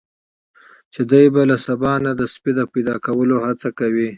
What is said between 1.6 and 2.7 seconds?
سبا نه د سپي د